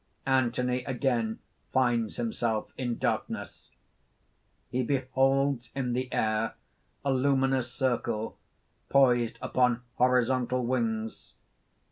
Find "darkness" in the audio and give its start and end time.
2.97-3.69